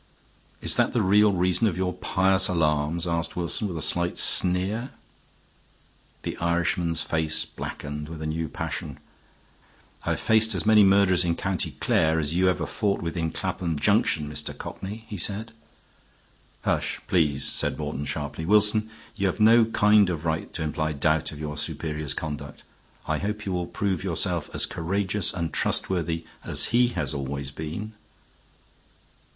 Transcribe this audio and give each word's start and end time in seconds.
"Is 0.63 0.77
that 0.77 0.93
the 0.93 1.01
real 1.03 1.31
reason 1.31 1.67
of 1.67 1.77
your 1.77 1.93
pious 1.93 2.47
alarms?" 2.47 3.05
asked 3.05 3.35
Wilson, 3.35 3.67
with 3.67 3.77
a 3.77 3.83
slight 3.83 4.17
sneer. 4.17 4.89
The 6.23 6.35
Irishman's 6.37 7.03
pale 7.03 7.09
face 7.27 7.45
blackened 7.45 8.09
with 8.09 8.19
a 8.19 8.25
new 8.25 8.49
passion. 8.49 8.97
"I 10.03 10.09
have 10.09 10.19
faced 10.19 10.55
as 10.55 10.65
many 10.65 10.83
murderers 10.83 11.23
in 11.23 11.35
County 11.35 11.75
Clare 11.79 12.19
as 12.19 12.33
you 12.33 12.49
ever 12.49 12.65
fought 12.65 13.03
with 13.03 13.15
in 13.15 13.29
Clapham 13.31 13.77
Junction, 13.77 14.27
Mr. 14.27 14.57
Cockney," 14.57 15.05
he 15.07 15.17
said. 15.17 15.51
"Hush, 16.63 16.99
please," 17.05 17.47
said 17.47 17.77
Morton, 17.77 18.05
sharply. 18.05 18.43
"Wilson, 18.43 18.89
you 19.15 19.27
have 19.27 19.39
no 19.39 19.65
kind 19.65 20.09
of 20.09 20.25
right 20.25 20.51
to 20.55 20.63
imply 20.63 20.93
doubt 20.93 21.31
of 21.31 21.39
your 21.39 21.55
superior's 21.55 22.15
conduct. 22.15 22.63
I 23.05 23.19
hope 23.19 23.45
you 23.45 23.51
will 23.53 23.67
prove 23.67 24.03
yourself 24.03 24.49
as 24.51 24.65
courageous 24.65 25.31
and 25.31 25.53
trustworthy 25.53 26.25
as 26.43 26.69
he 26.73 26.87
has 26.93 27.13
always 27.13 27.51
been." 27.51 27.93